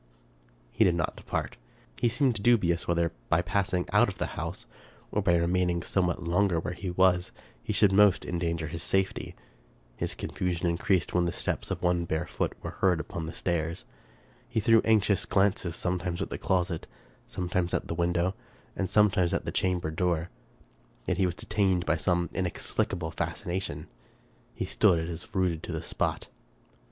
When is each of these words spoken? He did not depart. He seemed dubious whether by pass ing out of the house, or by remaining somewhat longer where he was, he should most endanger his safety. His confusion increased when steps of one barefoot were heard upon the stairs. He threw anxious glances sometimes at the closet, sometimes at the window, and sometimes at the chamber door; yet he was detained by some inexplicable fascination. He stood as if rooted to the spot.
He 0.71 0.83
did 0.83 0.95
not 0.95 1.15
depart. 1.15 1.57
He 1.99 2.09
seemed 2.09 2.41
dubious 2.41 2.87
whether 2.87 3.11
by 3.29 3.43
pass 3.43 3.71
ing 3.71 3.85
out 3.93 4.09
of 4.09 4.17
the 4.17 4.25
house, 4.33 4.65
or 5.11 5.21
by 5.21 5.35
remaining 5.35 5.83
somewhat 5.83 6.23
longer 6.23 6.59
where 6.59 6.73
he 6.73 6.89
was, 6.89 7.31
he 7.61 7.71
should 7.71 7.91
most 7.91 8.25
endanger 8.25 8.65
his 8.65 8.81
safety. 8.81 9.35
His 9.95 10.15
confusion 10.15 10.65
increased 10.65 11.13
when 11.13 11.31
steps 11.31 11.69
of 11.69 11.83
one 11.83 12.05
barefoot 12.05 12.53
were 12.63 12.71
heard 12.81 12.99
upon 12.99 13.27
the 13.27 13.33
stairs. 13.35 13.85
He 14.49 14.59
threw 14.59 14.81
anxious 14.85 15.27
glances 15.27 15.75
sometimes 15.75 16.19
at 16.19 16.31
the 16.31 16.39
closet, 16.39 16.87
sometimes 17.27 17.71
at 17.71 17.87
the 17.87 17.93
window, 17.93 18.33
and 18.75 18.89
sometimes 18.89 19.35
at 19.35 19.45
the 19.45 19.51
chamber 19.51 19.91
door; 19.91 20.31
yet 21.05 21.17
he 21.19 21.27
was 21.27 21.35
detained 21.35 21.85
by 21.85 21.97
some 21.97 22.27
inexplicable 22.33 23.11
fascination. 23.11 23.85
He 24.55 24.65
stood 24.65 24.97
as 25.07 25.25
if 25.25 25.35
rooted 25.35 25.61
to 25.61 25.71
the 25.71 25.83
spot. 25.83 26.27